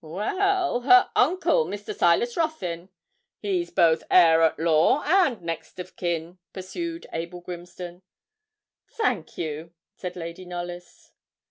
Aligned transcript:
'Well, 0.03 0.79
her 0.81 1.11
uncle, 1.15 1.63
Mr. 1.67 1.93
Silas 1.93 2.35
Ruthyn. 2.35 2.89
He's 3.37 3.69
both 3.69 4.01
heir 4.09 4.41
at 4.41 4.57
law 4.57 5.03
and 5.03 5.39
next 5.43 5.77
of 5.77 5.95
kin,' 5.95 6.39
pursued 6.53 7.05
Abel 7.13 7.41
Grimston. 7.41 8.01
'Thank 8.93 9.37
you,' 9.37 9.73
said 9.95 10.15
Lady 10.15 10.43
Knollys. 10.45 11.11